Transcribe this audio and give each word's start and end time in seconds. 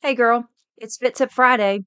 Hey 0.00 0.14
girl, 0.14 0.48
it's 0.76 0.96
Fit 0.96 1.16
Tip 1.16 1.32
Friday. 1.32 1.80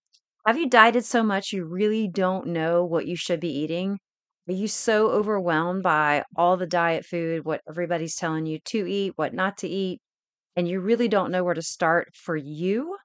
Have 0.45 0.57
you 0.57 0.67
dieted 0.67 1.05
so 1.05 1.23
much 1.23 1.53
you 1.53 1.63
really 1.63 2.09
don't 2.09 2.47
know 2.47 2.83
what 2.83 3.07
you 3.07 3.15
should 3.15 3.39
be 3.39 3.47
eating? 3.47 3.99
Are 4.49 4.53
you 4.53 4.67
so 4.67 5.09
overwhelmed 5.11 5.81
by 5.81 6.25
all 6.35 6.57
the 6.57 6.67
diet 6.67 7.05
food, 7.05 7.45
what 7.45 7.61
everybody's 7.69 8.17
telling 8.17 8.45
you 8.45 8.59
to 8.65 8.85
eat, 8.85 9.13
what 9.15 9.33
not 9.33 9.57
to 9.59 9.69
eat, 9.69 10.01
and 10.57 10.67
you 10.67 10.81
really 10.81 11.07
don't 11.07 11.31
know 11.31 11.45
where 11.45 11.53
to 11.53 11.61
start 11.61 12.09
for 12.13 12.35
you? 12.35 12.97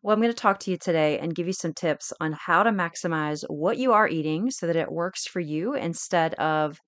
Well, 0.00 0.14
I'm 0.14 0.22
going 0.22 0.32
to 0.32 0.40
talk 0.40 0.60
to 0.60 0.70
you 0.70 0.76
today 0.76 1.18
and 1.18 1.34
give 1.34 1.48
you 1.48 1.52
some 1.52 1.74
tips 1.74 2.12
on 2.20 2.36
how 2.46 2.62
to 2.62 2.70
maximize 2.70 3.42
what 3.48 3.78
you 3.78 3.92
are 3.92 4.06
eating 4.06 4.52
so 4.52 4.68
that 4.68 4.76
it 4.76 4.92
works 4.92 5.26
for 5.26 5.40
you 5.40 5.74
instead 5.74 6.34
of 6.34 6.78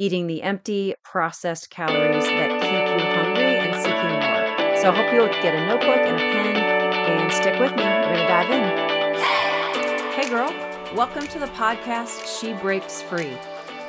eating 0.00 0.26
the 0.26 0.42
empty, 0.42 0.94
processed 1.04 1.70
calories 1.70 2.24
that 2.24 2.60
keep 2.60 2.98
you 2.98 3.06
hungry 3.14 3.58
and 3.60 3.76
seeking 3.76 3.94
more. 3.94 4.76
So 4.78 4.90
I 4.90 4.96
hope 4.96 5.12
you'll 5.14 5.42
get 5.42 5.54
a 5.54 5.64
notebook 5.66 5.96
and 5.96 6.16
a 6.16 6.18
pen 6.18 6.79
and 7.18 7.32
stick 7.32 7.58
with 7.58 7.72
me. 7.72 7.82
We're 7.82 8.02
going 8.02 8.18
to 8.18 8.26
dive 8.28 8.50
in. 8.50 10.12
Hey, 10.12 10.28
girl, 10.28 10.50
welcome 10.94 11.26
to 11.26 11.38
the 11.38 11.46
podcast 11.48 12.40
She 12.40 12.52
Breaks 12.52 13.02
Free. 13.02 13.36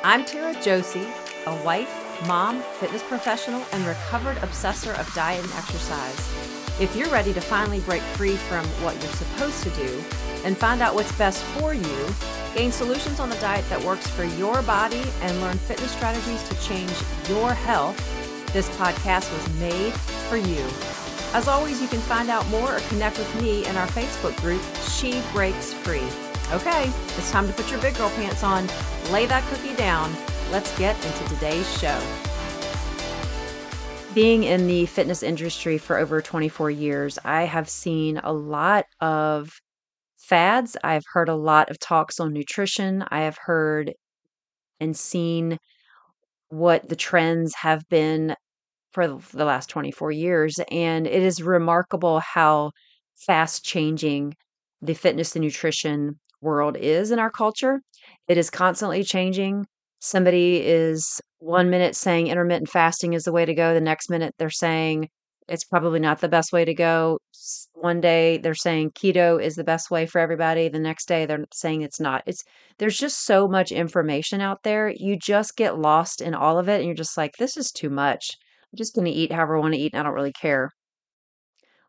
I'm 0.02 0.24
Tara 0.24 0.60
Josie, 0.60 1.06
a 1.46 1.64
wife, 1.64 1.92
mom, 2.26 2.62
fitness 2.80 3.02
professional, 3.04 3.64
and 3.72 3.86
recovered 3.86 4.38
obsessor 4.38 4.92
of 4.98 5.12
diet 5.14 5.44
and 5.44 5.52
exercise. 5.52 6.18
If 6.80 6.96
you're 6.96 7.10
ready 7.10 7.32
to 7.34 7.40
finally 7.40 7.80
break 7.80 8.02
free 8.02 8.36
from 8.36 8.64
what 8.82 9.00
you're 9.00 9.12
supposed 9.12 9.62
to 9.62 9.70
do 9.70 10.02
and 10.44 10.58
find 10.58 10.80
out 10.82 10.94
what's 10.94 11.16
best 11.16 11.44
for 11.44 11.74
you, 11.74 12.08
gain 12.54 12.72
solutions 12.72 13.20
on 13.20 13.30
the 13.30 13.36
diet 13.36 13.68
that 13.68 13.82
works 13.84 14.08
for 14.08 14.24
your 14.24 14.62
body, 14.62 15.02
and 15.20 15.40
learn 15.40 15.58
fitness 15.58 15.92
strategies 15.92 16.42
to 16.48 16.60
change 16.60 16.92
your 17.28 17.52
health, 17.52 17.96
this 18.52 18.68
podcast 18.70 19.32
was 19.32 19.60
made 19.60 19.92
for 20.28 20.36
you. 20.36 20.66
As 21.34 21.48
always, 21.48 21.80
you 21.80 21.88
can 21.88 22.00
find 22.00 22.28
out 22.28 22.46
more 22.48 22.76
or 22.76 22.80
connect 22.80 23.18
with 23.18 23.40
me 23.40 23.64
in 23.66 23.74
our 23.76 23.86
Facebook 23.86 24.38
group, 24.42 24.60
She 24.82 25.22
Breaks 25.32 25.72
Free. 25.72 26.06
Okay, 26.52 26.92
it's 27.16 27.30
time 27.30 27.46
to 27.46 27.54
put 27.54 27.70
your 27.70 27.80
big 27.80 27.96
girl 27.96 28.10
pants 28.10 28.42
on, 28.42 28.68
lay 29.10 29.24
that 29.24 29.42
cookie 29.48 29.74
down. 29.74 30.14
Let's 30.50 30.76
get 30.78 30.94
into 31.06 31.34
today's 31.34 31.66
show. 31.80 31.98
Being 34.14 34.44
in 34.44 34.66
the 34.66 34.84
fitness 34.84 35.22
industry 35.22 35.78
for 35.78 35.96
over 35.96 36.20
24 36.20 36.70
years, 36.70 37.18
I 37.24 37.44
have 37.44 37.70
seen 37.70 38.18
a 38.18 38.30
lot 38.30 38.84
of 39.00 39.58
fads. 40.18 40.76
I've 40.84 41.04
heard 41.14 41.30
a 41.30 41.34
lot 41.34 41.70
of 41.70 41.78
talks 41.78 42.20
on 42.20 42.34
nutrition. 42.34 43.06
I 43.08 43.22
have 43.22 43.38
heard 43.38 43.94
and 44.80 44.94
seen 44.94 45.56
what 46.50 46.90
the 46.90 46.96
trends 46.96 47.54
have 47.54 47.88
been 47.88 48.36
for 48.92 49.06
the 49.32 49.44
last 49.44 49.68
24 49.68 50.10
years. 50.12 50.60
And 50.70 51.06
it 51.06 51.22
is 51.22 51.42
remarkable 51.42 52.20
how 52.20 52.72
fast 53.26 53.64
changing 53.64 54.34
the 54.80 54.94
fitness 54.94 55.36
and 55.36 55.44
nutrition 55.44 56.18
world 56.40 56.76
is 56.76 57.10
in 57.10 57.18
our 57.18 57.30
culture. 57.30 57.80
It 58.28 58.36
is 58.36 58.50
constantly 58.50 59.04
changing. 59.04 59.66
Somebody 60.00 60.60
is 60.64 61.20
one 61.38 61.70
minute 61.70 61.96
saying 61.96 62.26
intermittent 62.26 62.68
fasting 62.68 63.12
is 63.14 63.24
the 63.24 63.32
way 63.32 63.44
to 63.44 63.54
go, 63.54 63.74
the 63.74 63.80
next 63.80 64.10
minute 64.10 64.34
they're 64.38 64.50
saying 64.50 65.08
it's 65.48 65.64
probably 65.64 66.00
not 66.00 66.20
the 66.20 66.28
best 66.28 66.52
way 66.52 66.64
to 66.64 66.74
go. 66.74 67.18
One 67.74 68.00
day 68.00 68.38
they're 68.38 68.54
saying 68.54 68.92
keto 68.92 69.42
is 69.42 69.54
the 69.56 69.64
best 69.64 69.90
way 69.90 70.06
for 70.06 70.20
everybody, 70.20 70.68
the 70.68 70.78
next 70.78 71.08
day 71.08 71.26
they're 71.26 71.44
saying 71.52 71.82
it's 71.82 72.00
not. 72.00 72.22
It's 72.26 72.44
there's 72.78 72.96
just 72.98 73.24
so 73.24 73.48
much 73.48 73.72
information 73.72 74.40
out 74.40 74.62
there. 74.62 74.92
You 74.96 75.16
just 75.16 75.56
get 75.56 75.78
lost 75.78 76.20
in 76.20 76.34
all 76.34 76.58
of 76.58 76.68
it 76.68 76.76
and 76.76 76.86
you're 76.86 76.94
just 76.94 77.16
like 77.16 77.36
this 77.36 77.56
is 77.56 77.70
too 77.72 77.90
much. 77.90 78.36
I'm 78.72 78.78
just 78.78 78.94
going 78.94 79.04
to 79.04 79.10
eat 79.10 79.32
however 79.32 79.56
I 79.56 79.60
want 79.60 79.74
to 79.74 79.80
eat 79.80 79.92
and 79.92 80.00
I 80.00 80.02
don't 80.04 80.14
really 80.14 80.32
care. 80.32 80.70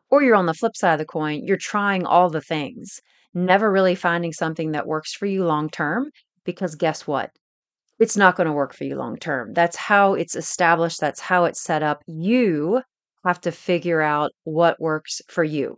Or 0.10 0.22
you're 0.22 0.36
on 0.36 0.46
the 0.46 0.54
flip 0.54 0.76
side 0.76 0.94
of 0.94 1.00
the 1.00 1.06
coin, 1.06 1.44
you're 1.44 1.58
trying 1.58 2.06
all 2.06 2.30
the 2.30 2.42
things, 2.42 3.00
never 3.34 3.72
really 3.72 3.96
finding 3.96 4.34
something 4.34 4.72
that 4.72 4.88
works 4.88 5.14
for 5.14 5.26
you 5.26 5.44
long 5.46 5.70
term 5.70 6.12
because 6.46 6.76
guess 6.76 7.08
what? 7.08 7.32
It's 8.00 8.18
not 8.18 8.36
going 8.36 8.48
to 8.48 8.54
work 8.54 8.74
for 8.74 8.84
you 8.84 8.96
long 8.96 9.18
term. 9.18 9.54
That's 9.54 9.78
how 9.78 10.14
it's 10.14 10.36
established, 10.36 11.00
that's 11.00 11.22
how 11.22 11.46
it's 11.46 11.62
set 11.64 11.84
up. 11.84 12.04
You 12.06 12.82
have 13.26 13.40
to 13.42 13.52
figure 13.52 14.02
out 14.02 14.32
what 14.44 14.80
works 14.80 15.22
for 15.30 15.44
you. 15.44 15.78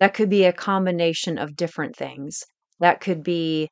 That 0.00 0.14
could 0.14 0.30
be 0.30 0.44
a 0.44 0.52
combination 0.52 1.38
of 1.38 1.56
different 1.56 1.94
things. 1.94 2.44
That 2.80 3.00
could 3.00 3.22
be 3.22 3.70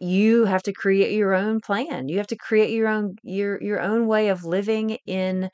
you 0.00 0.44
have 0.44 0.62
to 0.64 0.72
create 0.72 1.12
your 1.14 1.34
own 1.34 1.60
plan. 1.60 2.08
You 2.08 2.18
have 2.18 2.26
to 2.28 2.36
create 2.36 2.70
your 2.70 2.88
own 2.88 3.16
your 3.22 3.62
your 3.62 3.80
own 3.80 4.06
way 4.06 4.28
of 4.28 4.44
living 4.44 4.98
in 5.06 5.50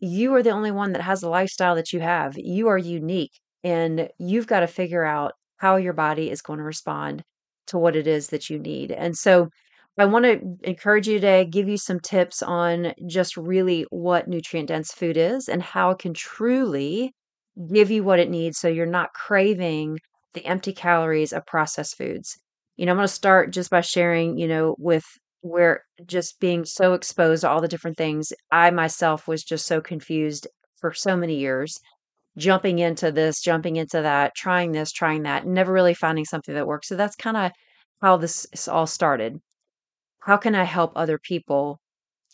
you 0.00 0.34
are 0.34 0.42
the 0.42 0.50
only 0.50 0.70
one 0.70 0.92
that 0.92 1.02
has 1.02 1.20
the 1.20 1.28
lifestyle 1.28 1.74
that 1.76 1.92
you 1.92 2.00
have. 2.00 2.34
You 2.36 2.68
are 2.68 2.78
unique 2.78 3.32
and 3.64 4.08
you've 4.18 4.46
got 4.46 4.60
to 4.60 4.66
figure 4.66 5.04
out 5.04 5.32
how 5.58 5.76
your 5.76 5.92
body 5.94 6.30
is 6.30 6.42
going 6.42 6.58
to 6.58 6.64
respond 6.64 7.22
to 7.68 7.78
what 7.78 7.96
it 7.96 8.06
is 8.06 8.28
that 8.28 8.50
you 8.50 8.58
need. 8.58 8.92
And 8.92 9.16
so 9.16 9.48
I 9.98 10.04
want 10.04 10.24
to 10.26 10.68
encourage 10.68 11.08
you 11.08 11.14
today, 11.14 11.44
give 11.46 11.68
you 11.68 11.78
some 11.78 12.00
tips 12.00 12.42
on 12.42 12.92
just 13.06 13.36
really 13.36 13.86
what 13.90 14.28
nutrient 14.28 14.68
dense 14.68 14.92
food 14.92 15.16
is 15.16 15.48
and 15.48 15.62
how 15.62 15.90
it 15.90 15.98
can 15.98 16.12
truly 16.14 17.14
give 17.72 17.90
you 17.90 18.04
what 18.04 18.18
it 18.18 18.30
needs 18.30 18.58
so 18.58 18.68
you're 18.68 18.86
not 18.86 19.14
craving 19.14 19.98
the 20.34 20.44
empty 20.44 20.72
calories 20.72 21.32
of 21.32 21.46
processed 21.46 21.96
foods. 21.96 22.36
You 22.76 22.86
know, 22.86 22.92
I'm 22.92 22.98
going 22.98 23.08
to 23.08 23.12
start 23.12 23.52
just 23.52 23.70
by 23.70 23.80
sharing, 23.80 24.38
you 24.38 24.48
know, 24.48 24.76
with 24.78 25.04
where 25.40 25.82
just 26.06 26.40
being 26.40 26.64
so 26.64 26.92
exposed 26.92 27.42
to 27.42 27.48
all 27.48 27.60
the 27.60 27.68
different 27.68 27.96
things, 27.96 28.32
I 28.50 28.70
myself 28.70 29.26
was 29.26 29.44
just 29.44 29.66
so 29.66 29.80
confused 29.80 30.46
for 30.80 30.92
so 30.92 31.16
many 31.16 31.36
years, 31.36 31.78
jumping 32.36 32.78
into 32.78 33.10
this, 33.10 33.40
jumping 33.40 33.76
into 33.76 34.02
that, 34.02 34.34
trying 34.34 34.72
this, 34.72 34.92
trying 34.92 35.22
that, 35.22 35.46
never 35.46 35.72
really 35.72 35.94
finding 35.94 36.24
something 36.24 36.54
that 36.54 36.66
works. 36.66 36.88
So 36.88 36.96
that's 36.96 37.16
kind 37.16 37.36
of 37.36 37.52
how 38.02 38.18
this 38.18 38.68
all 38.68 38.86
started. 38.86 39.38
How 40.20 40.36
can 40.36 40.54
I 40.54 40.64
help 40.64 40.92
other 40.94 41.18
people 41.18 41.80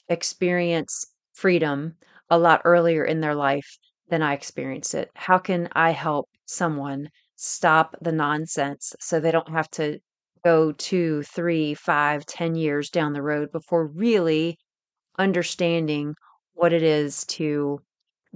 experience 0.08 1.06
freedom 1.34 1.96
a 2.30 2.38
lot 2.38 2.62
earlier 2.64 3.04
in 3.04 3.20
their 3.20 3.34
life 3.34 3.78
than 4.08 4.22
I 4.22 4.32
experienced 4.34 4.94
it? 4.94 5.10
How 5.14 5.38
can 5.38 5.68
I 5.72 5.90
help 5.90 6.28
someone 6.46 7.10
stop 7.36 7.96
the 8.00 8.12
nonsense 8.12 8.94
so 9.00 9.20
they 9.20 9.30
don't 9.30 9.50
have 9.50 9.70
to 9.72 9.98
go 10.44 10.72
two, 10.72 11.22
three, 11.24 11.74
five, 11.74 12.26
ten 12.26 12.54
years 12.54 12.90
down 12.90 13.12
the 13.12 13.22
road 13.22 13.52
before 13.52 13.86
really 13.86 14.58
understanding 15.18 16.14
what 16.54 16.72
it 16.72 16.82
is 16.82 17.24
to 17.26 17.80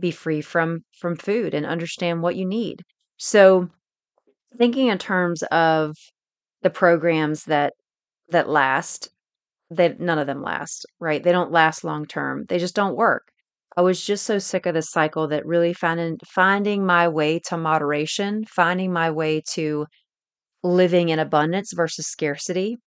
be 0.00 0.10
free 0.12 0.40
from 0.42 0.84
from 0.98 1.16
food 1.16 1.54
and 1.54 1.66
understand 1.66 2.22
what 2.22 2.36
you 2.36 2.46
need. 2.46 2.82
So 3.18 3.70
thinking 4.58 4.88
in 4.88 4.98
terms 4.98 5.42
of 5.44 5.96
the 6.62 6.70
programs 6.70 7.44
that 7.44 7.74
that 8.30 8.48
last, 8.48 9.10
that 9.70 10.00
none 10.00 10.18
of 10.18 10.26
them 10.26 10.42
last, 10.42 10.86
right? 11.00 11.22
They 11.22 11.32
don't 11.32 11.52
last 11.52 11.84
long 11.84 12.06
term. 12.06 12.46
They 12.48 12.58
just 12.58 12.76
don't 12.76 12.96
work. 12.96 13.28
I 13.76 13.82
was 13.82 14.04
just 14.04 14.26
so 14.26 14.38
sick 14.38 14.66
of 14.66 14.74
this 14.74 14.90
cycle 14.90 15.28
that 15.28 15.46
really 15.46 15.74
finding 15.74 16.18
finding 16.26 16.86
my 16.86 17.08
way 17.08 17.40
to 17.48 17.56
moderation, 17.58 18.44
finding 18.46 18.92
my 18.92 19.10
way 19.10 19.42
to 19.54 19.86
living 20.66 21.10
in 21.10 21.18
abundance 21.20 21.72
versus 21.74 22.06
scarcity, 22.08 22.78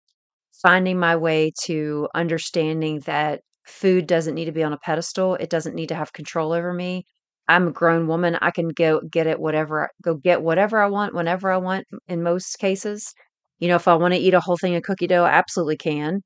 finding 0.62 1.00
my 1.00 1.16
way 1.16 1.52
to 1.66 2.08
understanding 2.16 3.00
that 3.02 3.42
food 3.66 4.08
doesn't 4.08 4.36
need 4.36 4.46
to 4.46 4.52
be 4.52 4.64
on 4.64 4.74
a 4.74 4.78
pedestal, 4.78 5.36
it 5.36 5.50
doesn't 5.50 5.76
need 5.76 5.90
to 5.90 5.96
have 5.96 6.14
control 6.14 6.52
over 6.54 6.74
me. 6.74 7.06
I'm 7.48 7.68
a 7.70 7.72
grown 7.72 8.08
woman. 8.08 8.38
I 8.42 8.52
can 8.52 8.70
go 8.70 9.02
get 9.12 9.28
it 9.28 9.40
whatever 9.40 9.90
go 10.04 10.16
get 10.16 10.42
whatever 10.44 10.80
I 10.82 10.88
want 10.88 11.16
whenever 11.16 11.52
I 11.52 11.58
want 11.58 11.86
in 12.08 12.24
most 12.24 12.58
cases. 12.60 13.14
You 13.60 13.68
know, 13.70 13.76
if 13.76 13.88
I 13.88 13.96
want 13.96 14.14
to 14.14 14.20
eat 14.20 14.34
a 14.34 14.40
whole 14.40 14.58
thing 14.58 14.76
of 14.76 14.84
cookie 14.84 15.08
dough, 15.08 15.26
I 15.26 15.32
absolutely 15.32 15.78
can. 15.78 16.22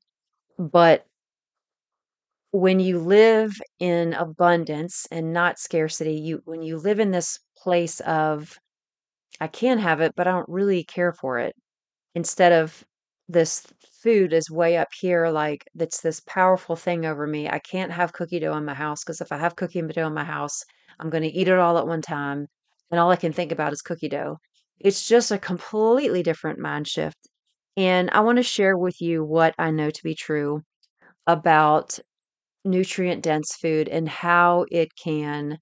But 0.58 1.06
when 2.52 2.78
you 2.80 2.98
live 2.98 3.52
in 3.80 4.14
abundance 4.14 5.06
and 5.10 5.32
not 5.32 5.58
scarcity, 5.58 6.14
you 6.14 6.40
when 6.44 6.62
you 6.62 6.78
live 6.78 7.00
in 7.00 7.10
this 7.10 7.38
place 7.58 8.00
of 8.00 8.58
I 9.40 9.48
can 9.48 9.78
have 9.78 10.00
it, 10.00 10.14
but 10.16 10.26
I 10.26 10.32
don't 10.32 10.48
really 10.48 10.84
care 10.84 11.12
for 11.12 11.38
it. 11.38 11.54
Instead 12.14 12.52
of 12.52 12.84
this 13.28 13.66
food 14.02 14.32
is 14.32 14.50
way 14.50 14.76
up 14.76 14.88
here, 15.00 15.28
like 15.30 15.64
that's 15.74 16.00
this 16.00 16.20
powerful 16.20 16.76
thing 16.76 17.06
over 17.06 17.26
me. 17.26 17.48
I 17.48 17.58
can't 17.58 17.92
have 17.92 18.12
cookie 18.12 18.40
dough 18.40 18.56
in 18.56 18.64
my 18.64 18.74
house 18.74 19.02
because 19.04 19.20
if 19.20 19.32
I 19.32 19.38
have 19.38 19.56
cookie 19.56 19.82
dough 19.82 20.06
in 20.06 20.14
my 20.14 20.24
house, 20.24 20.62
I'm 21.00 21.10
going 21.10 21.22
to 21.22 21.28
eat 21.32 21.48
it 21.48 21.58
all 21.58 21.78
at 21.78 21.86
one 21.86 22.02
time. 22.02 22.46
And 22.90 23.00
all 23.00 23.10
I 23.10 23.16
can 23.16 23.32
think 23.32 23.52
about 23.52 23.72
is 23.72 23.82
cookie 23.82 24.08
dough. 24.08 24.38
It's 24.78 25.06
just 25.06 25.30
a 25.30 25.38
completely 25.38 26.22
different 26.22 26.58
mind 26.58 26.86
shift. 26.88 27.18
And 27.76 28.10
I 28.10 28.20
want 28.20 28.36
to 28.36 28.42
share 28.42 28.76
with 28.76 29.00
you 29.00 29.24
what 29.24 29.54
I 29.58 29.70
know 29.70 29.90
to 29.90 30.02
be 30.04 30.14
true 30.14 30.62
about 31.26 31.98
nutrient 32.64 33.22
dense 33.22 33.56
food 33.56 33.88
and 33.88 34.08
how 34.08 34.66
it 34.70 34.90
can 35.02 35.58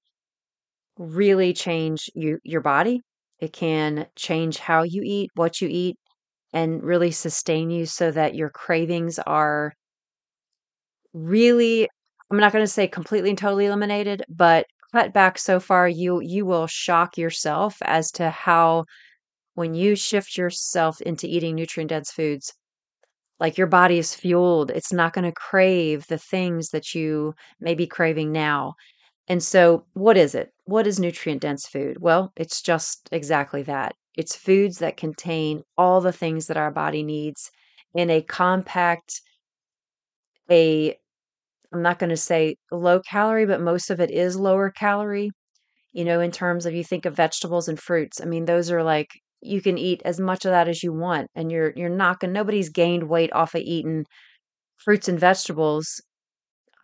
really 0.98 1.52
change 1.52 2.10
you, 2.14 2.38
your 2.44 2.60
body 2.60 3.02
it 3.42 3.52
can 3.54 4.06
change 4.16 4.58
how 4.58 4.84
you 4.84 5.02
eat, 5.04 5.30
what 5.36 5.60
you 5.62 5.68
eat, 5.70 5.96
and 6.54 6.82
really 6.84 7.12
sustain 7.12 7.70
you 7.70 7.86
so 7.86 8.10
that 8.12 8.34
your 8.36 8.50
cravings 8.50 9.18
are 9.20 9.74
really, 11.14 11.88
I'm 12.30 12.38
not 12.38 12.52
going 12.52 12.64
to 12.64 12.70
say 12.70 12.88
completely 12.88 13.30
and 13.30 13.38
totally 13.38 13.66
eliminated, 13.66 14.24
but 14.30 14.66
cut 14.92 15.12
back 15.12 15.38
so 15.38 15.60
far, 15.60 15.88
you 15.88 16.20
you 16.20 16.44
will 16.46 16.66
shock 16.66 17.18
yourself 17.18 17.76
as 17.82 18.10
to 18.12 18.30
how 18.30 18.84
when 19.54 19.74
you 19.74 19.96
shift 19.96 20.36
yourself 20.38 21.00
into 21.02 21.26
eating 21.28 21.56
nutrient-dense 21.56 22.12
foods, 22.12 22.52
like, 23.40 23.58
your 23.58 23.66
body 23.68 23.98
is 23.98 24.14
fueled, 24.14 24.70
it's 24.72 24.92
not 24.92 25.12
gonna 25.14 25.32
crave 25.32 26.06
the 26.08 26.18
things 26.18 26.70
that 26.70 26.94
you 26.94 27.34
may 27.60 27.74
be 27.74 27.86
craving 27.88 28.32
now. 28.32 28.74
And 29.28 29.42
so, 29.42 29.86
what 29.94 30.16
is 30.18 30.34
it? 30.36 30.50
What 30.66 30.86
is 30.86 31.00
nutrient-dense 31.00 31.66
food? 31.66 31.96
Well, 32.00 32.32
it's 32.36 32.62
just 32.62 33.08
exactly 33.10 33.62
that. 33.64 33.94
It's 34.16 34.36
foods 34.36 34.78
that 34.78 34.96
contain 34.96 35.62
all 35.76 36.00
the 36.00 36.12
things 36.12 36.46
that 36.46 36.56
our 36.56 36.70
body 36.70 37.02
needs 37.02 37.50
in 37.94 38.10
a 38.10 38.22
compact 38.22 39.20
a 40.50 40.96
I'm 41.72 41.82
not 41.82 41.98
gonna 41.98 42.16
say 42.16 42.56
low 42.72 43.00
calorie, 43.00 43.46
but 43.46 43.60
most 43.60 43.90
of 43.90 44.00
it 44.00 44.10
is 44.10 44.36
lower 44.36 44.70
calorie, 44.70 45.30
you 45.92 46.04
know, 46.04 46.20
in 46.20 46.32
terms 46.32 46.66
of 46.66 46.74
you 46.74 46.84
think 46.84 47.06
of 47.06 47.16
vegetables 47.16 47.68
and 47.68 47.80
fruits. 47.80 48.20
I 48.20 48.26
mean, 48.26 48.46
those 48.46 48.70
are 48.70 48.82
like 48.84 49.08
you 49.42 49.62
can 49.62 49.78
eat 49.78 50.02
as 50.04 50.20
much 50.20 50.44
of 50.46 50.52
that 50.52 50.68
as 50.68 50.82
you 50.82 50.92
want, 50.94 51.28
and 51.36 51.52
you're 51.52 51.72
you're 51.76 51.88
not 51.90 52.20
gonna 52.20 52.32
nobody's 52.34 52.70
gained 52.70 53.04
weight 53.08 53.32
off 53.34 53.54
of 53.56 53.62
eating 53.62 54.06
fruits 54.78 55.08
and 55.08 55.20
vegetables, 55.20 56.02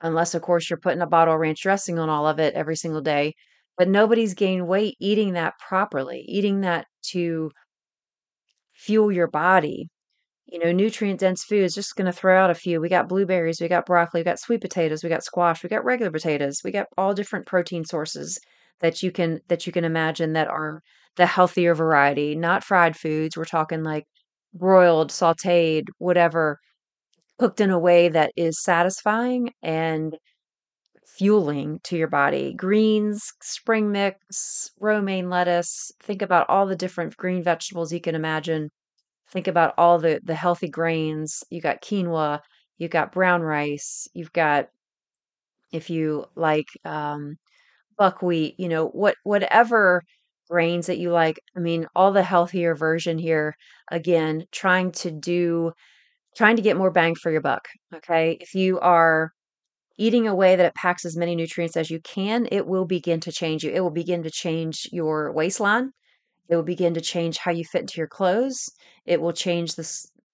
unless, 0.02 0.34
of 0.34 0.42
course, 0.42 0.70
you're 0.70 0.78
putting 0.78 1.02
a 1.02 1.06
bottle 1.06 1.34
of 1.34 1.40
ranch 1.40 1.62
dressing 1.62 1.98
on 1.98 2.08
all 2.10 2.26
of 2.28 2.40
it 2.40 2.54
every 2.54 2.76
single 2.76 3.02
day, 3.02 3.34
but 3.78 3.88
nobody's 3.88 4.34
gained 4.34 4.69
weight 4.69 4.96
eating 5.00 5.34
that 5.34 5.54
properly, 5.60 6.25
eating 6.28 6.62
that 6.62 6.86
to 7.12 7.50
fuel 8.75 9.12
your 9.12 9.28
body. 9.28 9.88
You 10.46 10.58
know, 10.60 10.72
nutrient-dense 10.72 11.44
foods, 11.44 11.75
just 11.75 11.94
gonna 11.96 12.12
throw 12.12 12.38
out 12.42 12.50
a 12.50 12.54
few. 12.54 12.80
We 12.80 12.88
got 12.88 13.08
blueberries, 13.08 13.60
we 13.60 13.69
got 13.69 13.86
broccoli, 13.86 14.20
we 14.20 14.25
got 14.25 14.40
sweet 14.40 14.62
potatoes, 14.62 15.02
we 15.04 15.10
got 15.10 15.25
squash, 15.25 15.62
we 15.62 15.69
got 15.69 15.84
regular 15.84 16.10
potatoes, 16.10 16.60
we 16.64 16.70
got 16.72 16.86
all 16.96 17.14
different 17.14 17.46
protein 17.46 17.84
sources 17.84 18.38
that 18.80 19.02
you 19.02 19.12
can 19.12 19.40
that 19.48 19.66
you 19.66 19.72
can 19.72 19.84
imagine 19.84 20.32
that 20.34 20.48
are 20.48 20.82
the 21.16 21.26
healthier 21.26 21.75
variety, 21.75 22.34
not 22.34 22.64
fried 22.64 22.96
foods. 22.96 23.36
We're 23.36 23.44
talking 23.44 23.82
like 23.84 24.04
broiled, 24.54 25.10
sautéed, 25.10 25.84
whatever, 25.98 26.58
cooked 27.38 27.60
in 27.60 27.70
a 27.70 27.78
way 27.78 28.08
that 28.08 28.32
is 28.36 28.62
satisfying 28.62 29.52
and 29.62 30.16
fueling 31.19 31.81
to 31.85 31.97
your 31.97 32.09
body. 32.09 32.55
Greens, 32.55 33.32
spring 33.43 33.91
mix, 33.93 34.70
romaine 34.81 35.29
lettuce. 35.31 35.93
Think 36.03 36.23
about 36.23 36.49
all 36.49 36.67
the 36.67 36.76
different 36.76 37.17
green 37.17 37.43
vegetables 37.43 37.93
you 37.93 38.00
can 38.00 38.15
imagine. 38.15 38.70
Think 39.31 39.47
about 39.49 39.75
all 39.79 39.99
the 39.99 40.20
the 40.25 40.35
healthy 40.35 40.69
grains. 40.69 41.44
You 41.50 41.61
got 41.61 41.82
quinoa, 41.82 42.41
you 42.79 42.88
got 42.88 43.12
brown 43.12 43.43
rice, 43.43 44.09
you've 44.15 44.32
got 44.32 44.69
if 45.73 45.91
you 45.91 46.25
like 46.35 46.69
um, 46.85 47.37
buckwheat, 47.99 48.56
you 48.59 48.69
know, 48.69 48.88
what 48.88 49.17
whatever 49.25 50.03
grains 50.50 50.87
that 50.88 50.99
you 50.99 51.12
like. 51.12 51.41
I 51.56 51.61
mean, 51.61 51.87
all 51.97 52.12
the 52.12 52.23
healthier 52.23 52.75
version 52.75 53.19
here. 53.19 53.55
Again, 53.91 54.44
trying 54.53 54.93
to 54.93 55.11
do 55.12 55.73
trying 56.37 56.56
to 56.56 56.62
get 56.62 56.76
more 56.76 56.91
bang 56.91 57.14
for 57.17 57.32
your 57.32 57.41
buck. 57.43 57.69
Okay. 57.94 58.38
If 58.41 58.55
you 58.55 58.81
are 58.81 59.32
eating 59.99 60.27
a 60.29 60.35
way 60.35 60.56
that 60.56 60.67
it 60.67 60.75
packs 60.75 61.05
as 61.05 61.17
many 61.17 61.37
nutrients 61.37 61.77
as 61.77 61.91
you 61.91 62.00
can, 62.00 62.49
it 62.53 62.67
will 62.67 62.87
begin 62.87 63.21
to 63.21 63.33
change 63.33 63.65
you. 63.65 63.73
It 63.73 63.81
will 63.81 63.91
begin 63.91 64.23
to 64.23 64.31
change 64.31 64.89
your 64.93 65.33
waistline. 65.33 65.93
It 66.49 66.56
will 66.56 66.62
begin 66.65 66.95
to 66.95 67.00
change 67.00 67.39
how 67.39 67.53
you 67.53 67.65
fit 67.65 67.83
into 67.83 67.99
your 67.99 68.09
clothes. 68.09 68.71
It 69.06 69.21
will 69.21 69.33
change 69.33 69.75
the 69.77 69.89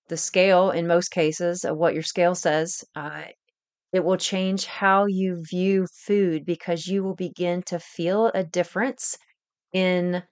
the 0.08 0.16
scale 0.18 0.70
in 0.70 0.86
most 0.86 1.10
cases 1.10 1.64
of 1.64 1.78
what 1.78 1.94
your 1.94 2.02
scale 2.02 2.34
says. 2.34 2.84
Uh, 2.96 3.24
it 3.92 4.04
will 4.04 4.18
change 4.18 4.66
how 4.66 5.06
you 5.06 5.42
view 5.50 5.86
food 6.06 6.44
because 6.44 6.86
you 6.88 7.02
will 7.02 7.14
begin 7.14 7.62
to 7.64 7.78
feel 7.80 8.26
a 8.34 8.44
difference 8.44 9.16
in 9.72 10.24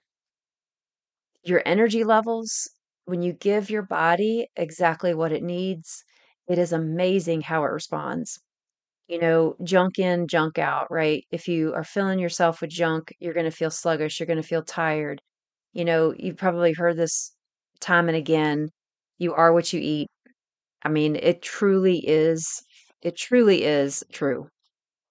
your 1.45 1.63
energy 1.65 2.05
levels 2.05 2.69
when 3.05 3.23
you 3.23 3.33
give 3.33 3.71
your 3.71 3.83
body 3.83 4.49
exactly 4.57 5.15
what 5.15 5.33
it 5.33 5.43
needs. 5.43 6.05
It 6.49 6.59
is 6.59 6.73
amazing 6.73 7.43
how 7.43 7.63
it 7.65 7.69
responds. 7.69 8.41
You 9.13 9.19
know, 9.21 9.57
junk 9.63 9.99
in, 9.99 10.27
junk 10.27 10.59
out, 10.59 10.91
right? 10.91 11.25
If 11.31 11.47
you 11.47 11.75
are 11.75 11.85
filling 11.85 12.19
yourself 12.19 12.63
with 12.63 12.71
junk, 12.71 13.13
you're 13.21 13.35
going 13.35 13.45
to 13.45 13.51
feel 13.51 13.71
sluggish, 13.71 14.19
you're 14.19 14.27
going 14.27 14.41
to 14.41 14.49
feel 14.49 14.63
tired. 14.63 15.21
You 15.75 15.85
know, 15.85 16.15
you've 16.19 16.39
probably 16.39 16.73
heard 16.73 16.97
this 16.97 17.35
time 17.81 18.09
and 18.09 18.17
again. 18.17 18.71
You 19.19 19.35
are 19.35 19.53
what 19.53 19.73
you 19.73 19.81
eat. 19.83 20.09
I 20.85 20.91
mean, 20.91 21.17
it 21.17 21.43
truly 21.43 21.99
is, 22.07 22.45
it 23.03 23.17
truly 23.17 23.65
is 23.65 24.05
true. 24.13 24.49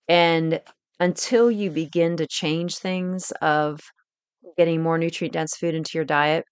And 0.07 0.61
until 0.99 1.51
you 1.51 1.71
begin 1.71 2.17
to 2.17 2.27
change 2.27 2.77
things 2.77 3.31
of 3.41 3.81
getting 4.57 4.83
more 4.83 4.97
nutrient 4.97 5.33
dense 5.33 5.55
food 5.57 5.75
into 5.75 5.91
your 5.95 6.05
diet, 6.05 6.45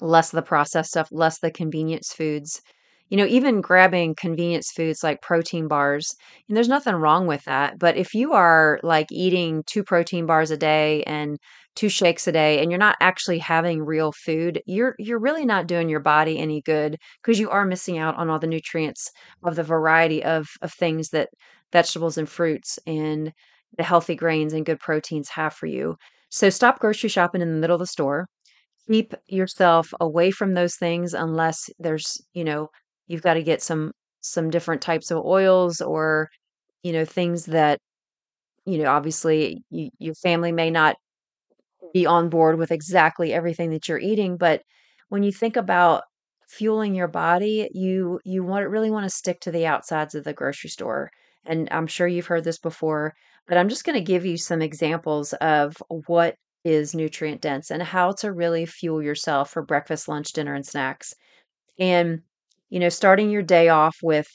less 0.00 0.32
of 0.32 0.36
the 0.36 0.42
processed 0.42 0.90
stuff, 0.90 1.08
less 1.10 1.38
the 1.38 1.50
convenience 1.50 2.12
foods. 2.12 2.60
You 3.10 3.16
know, 3.18 3.26
even 3.26 3.60
grabbing 3.60 4.14
convenience 4.14 4.70
foods 4.72 5.02
like 5.04 5.22
protein 5.22 5.68
bars, 5.68 6.14
and 6.48 6.56
there's 6.56 6.68
nothing 6.68 6.94
wrong 6.94 7.26
with 7.26 7.44
that. 7.44 7.78
But 7.78 7.96
if 7.96 8.14
you 8.14 8.32
are 8.32 8.80
like 8.82 9.06
eating 9.12 9.62
two 9.66 9.84
protein 9.84 10.26
bars 10.26 10.50
a 10.50 10.56
day 10.56 11.02
and 11.04 11.38
two 11.76 11.88
shakes 11.88 12.26
a 12.26 12.32
day 12.32 12.60
and 12.60 12.70
you're 12.70 12.78
not 12.78 12.96
actually 13.00 13.38
having 13.38 13.84
real 13.84 14.12
food, 14.12 14.62
you're 14.66 14.94
you're 14.98 15.18
really 15.18 15.44
not 15.44 15.66
doing 15.66 15.88
your 15.88 16.00
body 16.00 16.38
any 16.38 16.60
good 16.62 16.96
because 17.22 17.38
you 17.38 17.50
are 17.50 17.64
missing 17.64 17.98
out 17.98 18.16
on 18.16 18.30
all 18.30 18.38
the 18.38 18.46
nutrients 18.46 19.10
of 19.44 19.54
the 19.56 19.62
variety 19.62 20.22
of 20.24 20.48
of 20.62 20.72
things 20.72 21.10
that 21.10 21.28
vegetables 21.72 22.16
and 22.18 22.28
fruits 22.28 22.78
and 22.86 23.32
the 23.76 23.82
healthy 23.84 24.14
grains 24.14 24.52
and 24.52 24.66
good 24.66 24.80
proteins 24.80 25.28
have 25.30 25.52
for 25.54 25.66
you. 25.66 25.96
So 26.30 26.48
stop 26.50 26.78
grocery 26.80 27.08
shopping 27.10 27.42
in 27.42 27.52
the 27.54 27.60
middle 27.60 27.74
of 27.76 27.80
the 27.80 27.86
store 27.86 28.26
keep 28.90 29.14
yourself 29.26 29.92
away 30.00 30.30
from 30.30 30.54
those 30.54 30.76
things 30.76 31.14
unless 31.14 31.68
there's, 31.78 32.20
you 32.34 32.44
know, 32.44 32.68
you've 33.06 33.22
got 33.22 33.34
to 33.34 33.42
get 33.42 33.62
some 33.62 33.92
some 34.20 34.50
different 34.50 34.80
types 34.82 35.10
of 35.10 35.24
oils 35.24 35.80
or, 35.80 36.30
you 36.82 36.92
know, 36.92 37.04
things 37.04 37.46
that, 37.46 37.78
you 38.66 38.78
know, 38.78 38.90
obviously 38.90 39.62
you, 39.70 39.90
your 39.98 40.14
family 40.14 40.52
may 40.52 40.70
not 40.70 40.96
be 41.92 42.06
on 42.06 42.28
board 42.28 42.58
with 42.58 42.72
exactly 42.72 43.32
everything 43.32 43.70
that 43.70 43.88
you're 43.88 43.98
eating, 43.98 44.36
but 44.36 44.62
when 45.08 45.22
you 45.22 45.32
think 45.32 45.56
about 45.56 46.02
fueling 46.48 46.94
your 46.94 47.08
body, 47.08 47.68
you 47.72 48.20
you 48.24 48.42
want 48.44 48.68
really 48.68 48.90
want 48.90 49.04
to 49.04 49.10
stick 49.10 49.40
to 49.40 49.50
the 49.50 49.66
outsides 49.66 50.14
of 50.14 50.24
the 50.24 50.32
grocery 50.32 50.70
store. 50.70 51.10
And 51.46 51.68
I'm 51.70 51.86
sure 51.86 52.06
you've 52.06 52.26
heard 52.26 52.44
this 52.44 52.58
before, 52.58 53.12
but 53.46 53.58
I'm 53.58 53.68
just 53.68 53.84
going 53.84 53.98
to 53.98 54.04
give 54.04 54.24
you 54.24 54.36
some 54.38 54.62
examples 54.62 55.32
of 55.34 55.76
what 56.06 56.36
is 56.64 56.94
nutrient 56.94 57.42
dense 57.42 57.70
and 57.70 57.82
how 57.82 58.12
to 58.12 58.32
really 58.32 58.64
fuel 58.66 59.02
yourself 59.02 59.50
for 59.50 59.62
breakfast, 59.62 60.08
lunch, 60.08 60.32
dinner, 60.32 60.54
and 60.54 60.66
snacks. 60.66 61.14
And 61.78 62.22
you 62.74 62.80
know, 62.80 62.88
starting 62.88 63.30
your 63.30 63.42
day 63.42 63.68
off 63.68 63.96
with 64.02 64.26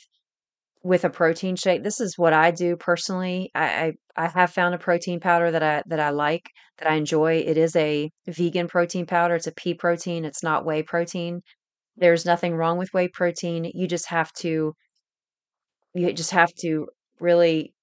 with 0.84 1.04
a 1.06 1.10
protein 1.10 1.56
shake. 1.58 1.84
This 1.84 2.00
is 2.00 2.18
what 2.18 2.34
I 2.34 2.52
do 2.52 2.78
personally. 2.78 3.52
I, 3.54 3.94
I 4.18 4.26
I 4.26 4.28
have 4.30 4.52
found 4.52 4.74
a 4.76 4.78
protein 4.80 5.20
powder 5.20 5.52
that 5.52 5.64
I 5.64 5.84
that 5.88 6.00
I 6.00 6.12
like, 6.12 6.50
that 6.78 6.90
I 6.90 6.96
enjoy. 6.96 7.44
It 7.46 7.58
is 7.58 7.76
a 7.76 8.10
vegan 8.28 8.70
protein 8.70 9.06
powder. 9.06 9.36
It's 9.36 9.48
a 9.48 9.52
pea 9.54 9.74
protein. 9.74 10.26
It's 10.26 10.44
not 10.44 10.66
whey 10.66 10.84
protein. 10.84 11.42
There's 11.98 12.26
nothing 12.26 12.56
wrong 12.56 12.78
with 12.78 12.94
whey 12.94 13.10
protein. 13.10 13.72
You 13.76 13.88
just 13.88 14.08
have 14.08 14.32
to 14.40 14.74
you 15.94 16.14
just 16.14 16.32
have 16.32 16.54
to 16.62 16.88
really 17.20 17.74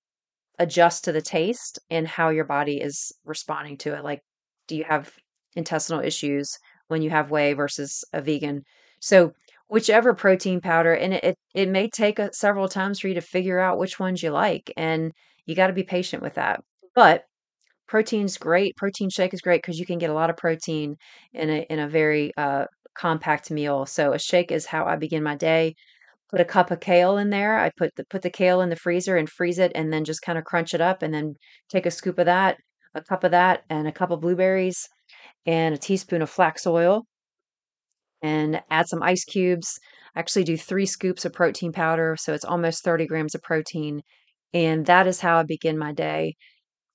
adjust 0.58 1.04
to 1.04 1.12
the 1.12 1.22
taste 1.22 1.78
and 1.90 2.08
how 2.08 2.30
your 2.30 2.44
body 2.44 2.80
is 2.80 3.12
responding 3.24 3.78
to 3.78 3.94
it. 3.96 4.04
Like, 4.04 4.22
do 4.68 4.76
you 4.76 4.84
have 4.84 5.12
intestinal 5.56 6.02
issues 6.02 6.58
when 6.88 7.02
you 7.02 7.10
have 7.10 7.30
whey 7.30 7.52
versus 7.54 8.04
a 8.12 8.22
vegan? 8.22 8.62
So, 9.00 9.32
whichever 9.68 10.14
protein 10.14 10.60
powder, 10.60 10.94
and 10.94 11.14
it 11.14 11.24
it, 11.24 11.38
it 11.54 11.68
may 11.68 11.88
take 11.88 12.18
a, 12.18 12.32
several 12.32 12.68
times 12.68 13.00
for 13.00 13.08
you 13.08 13.14
to 13.14 13.20
figure 13.20 13.58
out 13.58 13.78
which 13.78 13.98
ones 14.00 14.22
you 14.22 14.30
like, 14.30 14.72
and 14.76 15.12
you 15.46 15.54
got 15.54 15.68
to 15.68 15.72
be 15.72 15.82
patient 15.82 16.22
with 16.22 16.34
that. 16.34 16.60
But 16.94 17.24
protein's 17.88 18.38
great. 18.38 18.76
Protein 18.76 19.10
shake 19.10 19.34
is 19.34 19.40
great 19.40 19.62
because 19.62 19.78
you 19.78 19.86
can 19.86 19.98
get 19.98 20.10
a 20.10 20.14
lot 20.14 20.30
of 20.30 20.36
protein 20.36 20.96
in 21.32 21.50
a 21.50 21.66
in 21.70 21.78
a 21.78 21.88
very 21.88 22.32
uh, 22.36 22.66
compact 22.94 23.50
meal. 23.50 23.86
So, 23.86 24.12
a 24.12 24.18
shake 24.18 24.52
is 24.52 24.66
how 24.66 24.86
I 24.86 24.96
begin 24.96 25.22
my 25.22 25.36
day 25.36 25.74
put 26.30 26.40
a 26.40 26.44
cup 26.44 26.70
of 26.70 26.80
kale 26.80 27.18
in 27.18 27.30
there. 27.30 27.58
I 27.58 27.70
put 27.76 27.94
the 27.96 28.04
put 28.04 28.22
the 28.22 28.30
kale 28.30 28.60
in 28.60 28.70
the 28.70 28.76
freezer 28.76 29.16
and 29.16 29.28
freeze 29.28 29.58
it 29.58 29.72
and 29.74 29.92
then 29.92 30.04
just 30.04 30.22
kind 30.22 30.38
of 30.38 30.44
crunch 30.44 30.74
it 30.74 30.80
up 30.80 31.02
and 31.02 31.12
then 31.14 31.34
take 31.68 31.86
a 31.86 31.90
scoop 31.90 32.18
of 32.18 32.26
that, 32.26 32.58
a 32.94 33.02
cup 33.02 33.24
of 33.24 33.30
that, 33.32 33.62
and 33.70 33.86
a 33.86 33.92
cup 33.92 34.10
of 34.10 34.20
blueberries 34.20 34.88
and 35.46 35.74
a 35.74 35.78
teaspoon 35.78 36.22
of 36.22 36.30
flax 36.30 36.66
oil 36.66 37.04
and 38.26 38.62
add 38.70 38.88
some 38.88 39.02
ice 39.02 39.24
cubes. 39.24 39.78
I 40.14 40.20
actually 40.20 40.44
do 40.44 40.56
three 40.56 40.86
scoops 40.86 41.24
of 41.24 41.32
protein 41.32 41.72
powder, 41.72 42.16
so 42.18 42.34
it's 42.34 42.44
almost 42.44 42.84
30 42.84 43.06
grams 43.06 43.34
of 43.34 43.42
protein. 43.42 44.02
And 44.54 44.86
that 44.86 45.06
is 45.06 45.20
how 45.20 45.38
I 45.38 45.44
begin 45.44 45.78
my 45.78 45.92
day. 45.92 46.36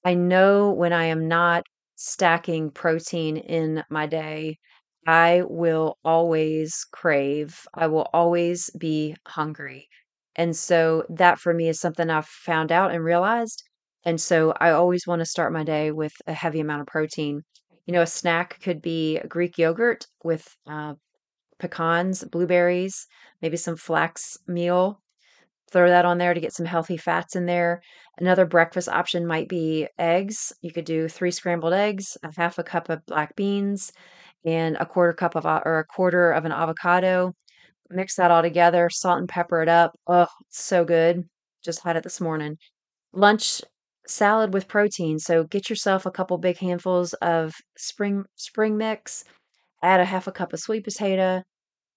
I 0.06 0.14
know 0.14 0.72
when 0.72 0.94
I 0.94 1.06
am 1.06 1.28
not 1.28 1.64
stacking 1.96 2.72
protein 2.72 3.38
in 3.38 3.84
my 3.90 4.06
day, 4.08 4.58
I 5.08 5.44
will 5.48 5.98
always 6.06 6.86
crave, 6.92 7.62
I 7.74 7.88
will 7.88 8.08
always 8.14 8.70
be 8.78 9.16
hungry. 9.28 9.90
And 10.36 10.56
so 10.56 11.04
that 11.10 11.40
for 11.40 11.54
me 11.54 11.68
is 11.68 11.80
something 11.80 12.10
I've 12.10 12.28
found 12.28 12.72
out 12.72 12.92
and 12.92 13.04
realized 13.04 13.64
And 14.06 14.20
so 14.22 14.54
I 14.60 14.72
always 14.72 15.06
want 15.08 15.20
to 15.20 15.26
start 15.26 15.54
my 15.54 15.64
day 15.64 15.92
with 15.92 16.14
a 16.28 16.34
heavy 16.34 16.60
amount 16.60 16.82
of 16.82 16.88
protein. 16.88 17.44
You 17.86 17.94
know, 17.94 18.02
a 18.02 18.08
snack 18.08 18.60
could 18.62 18.82
be 18.82 19.20
Greek 19.28 19.58
yogurt 19.60 20.08
with 20.24 20.48
uh, 20.68 20.96
pecans, 21.62 22.24
blueberries, 22.26 23.08
maybe 23.42 23.58
some 23.58 23.78
flax 23.78 24.38
meal. 24.48 25.02
Throw 25.72 25.88
that 25.88 26.04
on 26.06 26.18
there 26.18 26.34
to 26.34 26.40
get 26.42 26.54
some 26.54 26.66
healthy 26.66 26.98
fats 26.98 27.36
in 27.36 27.46
there. 27.46 27.82
Another 28.20 28.46
breakfast 28.46 28.90
option 28.90 29.26
might 29.26 29.48
be 29.48 29.88
eggs. 29.98 30.52
You 30.62 30.74
could 30.74 30.86
do 30.86 31.08
three 31.08 31.32
scrambled 31.32 31.74
eggs, 31.74 32.18
a 32.24 32.32
half 32.36 32.60
a 32.60 32.64
cup 32.64 32.90
of 32.90 33.06
black 33.06 33.36
beans, 33.38 33.94
and 34.46 34.76
a 34.78 34.86
quarter 34.86 35.14
cup 35.14 35.36
of 35.36 35.46
or 35.46 35.80
a 35.80 35.86
quarter 35.86 36.32
of 36.32 36.44
an 36.44 36.52
avocado. 36.52 37.34
Mix 37.90 38.16
that 38.16 38.32
all 38.32 38.42
together, 38.42 38.90
salt 38.90 39.20
and 39.20 39.30
pepper 39.30 39.62
it 39.62 39.70
up. 39.70 39.94
Oh, 40.08 40.28
so 40.50 40.84
good. 40.84 41.24
Just 41.64 41.84
had 41.84 41.96
it 41.96 42.04
this 42.04 42.20
morning. 42.22 42.58
Lunch 43.14 43.62
salad 44.08 44.54
with 44.54 44.68
protein. 44.68 45.20
So 45.20 45.44
get 45.44 45.70
yourself 45.70 46.06
a 46.06 46.12
couple 46.12 46.38
big 46.38 46.58
handfuls 46.58 47.14
of 47.16 47.54
spring 47.78 48.26
spring 48.36 48.78
mix, 48.78 49.24
add 49.84 50.00
a 50.00 50.06
half 50.06 50.28
a 50.28 50.32
cup 50.32 50.54
of 50.54 50.60
sweet 50.60 50.84
potato. 50.84 51.44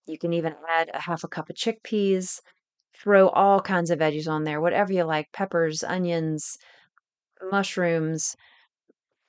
You 0.07 0.19
can 0.19 0.33
even 0.33 0.57
add 0.69 0.91
a 0.95 1.01
half 1.01 1.25
a 1.25 1.29
cup 1.29 1.51
of 1.51 1.57
chickpeas. 1.57 2.41
Throw 2.95 3.29
all 3.31 3.61
kinds 3.61 3.91
of 3.91 3.99
veggies 4.01 4.29
on 4.29 4.45
there, 4.45 4.61
whatever 4.61 4.93
you 4.93 5.05
like, 5.05 5.33
peppers, 5.33 5.83
onions, 5.85 6.59
mushrooms, 7.51 8.37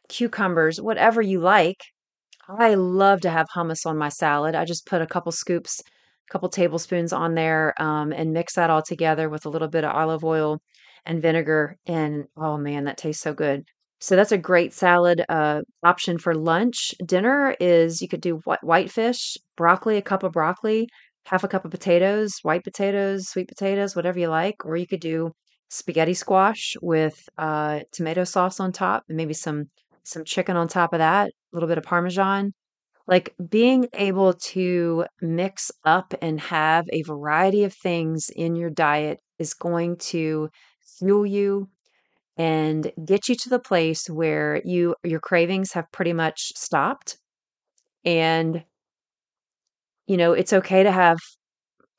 cucumbers, 0.10 0.82
whatever 0.82 1.22
you 1.22 1.40
like. 1.40 1.82
I 2.50 2.76
love 2.76 3.22
to 3.22 3.32
have 3.32 3.48
hummus 3.56 3.86
on 3.86 3.98
my 3.98 4.10
salad. 4.10 4.56
I 4.56 4.66
just 4.66 4.88
put 4.88 5.02
a 5.04 5.08
couple 5.08 5.32
scoops, 5.34 5.82
a 5.82 6.32
couple 6.32 6.50
tablespoons 6.50 7.14
on 7.14 7.36
there, 7.36 7.74
um, 7.82 8.14
and 8.14 8.34
mix 8.34 8.56
that 8.56 8.70
all 8.72 8.84
together 8.84 9.30
with 9.30 9.46
a 9.46 9.50
little 9.50 9.70
bit 9.70 9.86
of 9.86 9.96
olive 9.96 10.24
oil 10.26 10.62
and 11.06 11.22
vinegar. 11.22 11.78
And 11.88 12.26
oh 12.38 12.58
man, 12.58 12.86
that 12.86 12.98
tastes 12.98 13.24
so 13.24 13.34
good. 13.34 13.66
So 14.06 14.16
that's 14.16 14.32
a 14.32 14.38
great 14.38 14.72
salad 14.72 15.26
uh, 15.30 15.62
option 15.84 16.20
for 16.20 16.36
lunch. 16.36 16.94
Dinner 17.04 17.56
is 17.60 18.04
you 18.04 18.08
could 18.08 18.22
do 18.22 18.40
wh- 18.46 18.64
whitefish, 18.64 19.36
broccoli, 19.58 19.98
a 19.98 20.02
cup 20.04 20.22
of 20.22 20.32
broccoli, 20.34 20.88
half 21.26 21.44
a 21.44 21.48
cup 21.48 21.66
of 21.66 21.72
potatoes, 21.72 22.38
white 22.44 22.64
potatoes, 22.64 23.30
sweet 23.30 23.48
potatoes, 23.48 23.96
whatever 23.96 24.20
you 24.20 24.28
like. 24.28 24.64
Or 24.64 24.76
you 24.78 24.86
could 24.86 25.00
do 25.00 25.32
spaghetti 25.70 26.14
squash 26.14 26.76
with 26.84 27.28
uh, 27.40 27.80
tomato 27.92 28.26
sauce 28.26 28.60
on 28.60 28.72
top 28.72 29.06
and 29.10 29.18
maybe 29.18 29.34
some 29.34 29.72
some 30.04 30.24
chicken 30.24 30.56
on 30.56 30.68
top 30.68 30.94
of 30.94 31.00
that, 31.00 31.30
a 31.30 31.56
little 31.56 31.68
bit 31.68 31.80
of 31.80 31.84
parmesan. 31.84 32.54
Like 33.08 33.34
being 33.50 33.88
able 33.96 34.34
to 34.34 35.06
mix 35.20 35.72
up 35.84 36.14
and 36.22 36.40
have 36.42 36.86
a 36.94 37.02
variety 37.02 37.64
of 37.64 37.74
things 37.74 38.30
in 38.36 38.56
your 38.56 38.70
diet 38.70 39.20
is 39.40 39.56
going 39.56 39.98
to 40.14 40.50
fuel 41.00 41.26
you 41.26 41.70
and 42.38 42.92
get 43.06 43.30
you 43.30 43.36
to 43.36 43.50
the 43.50 43.60
place 43.60 44.10
where 44.10 44.62
you 44.66 44.96
your 45.04 45.20
cravings 45.20 45.74
have 45.74 45.92
pretty 45.92 46.14
much 46.14 46.52
stopped 46.56 47.18
and 48.06 48.64
you 50.08 50.18
know 50.18 50.34
it's 50.34 50.54
okay 50.54 50.84
to 50.84 50.92
have 50.92 51.18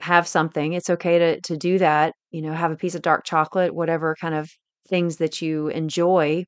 have 0.00 0.28
something 0.28 0.73
it's 0.75 0.90
okay 0.90 1.19
to 1.19 1.40
to 1.43 1.57
do 1.57 1.78
that 1.78 2.14
you 2.31 2.43
know 2.43 2.52
have 2.52 2.73
a 2.73 2.76
piece 2.76 2.95
of 2.95 3.02
dark 3.02 3.25
chocolate 3.25 3.75
whatever 3.75 4.16
kind 4.21 4.35
of 4.35 4.50
things 4.88 5.16
that 5.19 5.43
you 5.43 5.69
enjoy 5.69 6.45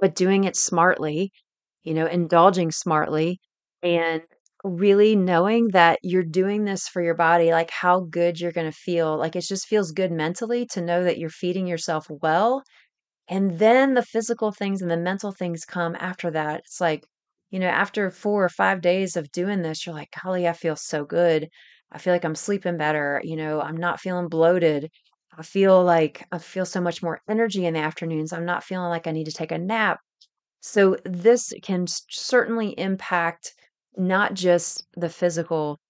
but 0.00 0.14
doing 0.14 0.44
it 0.44 0.56
smartly 0.56 1.32
you 1.84 1.94
know 1.94 2.06
indulging 2.06 2.70
smartly 2.72 3.40
and 3.82 4.22
really 4.64 5.14
knowing 5.16 5.68
that 5.68 5.98
you're 6.02 6.22
doing 6.24 6.64
this 6.64 6.88
for 6.88 7.02
your 7.02 7.14
body 7.14 7.52
like 7.52 7.70
how 7.70 8.00
good 8.00 8.40
you're 8.40 8.52
going 8.52 8.70
to 8.70 8.76
feel 8.76 9.16
like 9.18 9.36
it 9.36 9.42
just 9.44 9.66
feels 9.66 9.92
good 9.92 10.12
mentally 10.12 10.66
to 10.66 10.80
know 10.80 11.04
that 11.04 11.18
you're 11.18 11.30
feeding 11.30 11.66
yourself 11.66 12.06
well 12.22 12.62
and 13.28 13.58
then 13.58 13.94
the 13.94 14.02
physical 14.02 14.52
things 14.52 14.82
and 14.82 14.90
the 14.90 14.96
mental 14.96 15.32
things 15.32 15.64
come 15.64 15.96
after 16.00 16.30
that. 16.32 16.60
It's 16.60 16.80
like, 16.80 17.04
you 17.50 17.58
know, 17.60 17.68
after 17.68 18.10
4 18.10 18.44
or 18.44 18.48
5 18.48 18.80
days 18.80 19.16
of 19.16 19.30
doing 19.32 19.62
this, 19.62 19.86
you're 19.86 19.94
like, 19.94 20.10
"Golly, 20.22 20.48
I 20.48 20.52
feel 20.52 20.76
so 20.76 21.04
good. 21.04 21.48
I 21.92 21.98
feel 21.98 22.12
like 22.12 22.24
I'm 22.24 22.34
sleeping 22.34 22.76
better, 22.76 23.20
you 23.24 23.36
know, 23.36 23.60
I'm 23.60 23.76
not 23.76 24.00
feeling 24.00 24.28
bloated. 24.28 24.90
I 25.38 25.42
feel 25.42 25.82
like 25.84 26.26
I 26.32 26.38
feel 26.38 26.66
so 26.66 26.80
much 26.80 27.02
more 27.02 27.20
energy 27.28 27.66
in 27.66 27.74
the 27.74 27.80
afternoons. 27.80 28.32
I'm 28.32 28.44
not 28.46 28.64
feeling 28.64 28.88
like 28.90 29.06
I 29.06 29.12
need 29.12 29.26
to 29.26 29.32
take 29.32 29.52
a 29.52 29.58
nap." 29.58 30.00
So 30.60 30.96
this 31.04 31.52
can 31.62 31.86
certainly 32.10 32.78
impact 32.78 33.54
not 33.96 34.34
just 34.34 34.86
the 34.96 35.08
physical, 35.08 35.80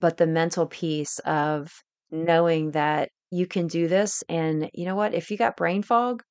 but 0.00 0.16
the 0.18 0.26
mental 0.26 0.66
piece 0.66 1.18
of 1.20 1.72
knowing 2.10 2.72
that 2.72 3.10
you 3.30 3.46
can 3.46 3.66
do 3.66 3.88
this, 3.88 4.22
and 4.28 4.70
you 4.74 4.84
know 4.86 4.96
what? 4.96 5.14
If 5.14 5.30
you 5.30 5.36
got 5.38 5.56
brain 5.56 5.82
fog 5.82 6.22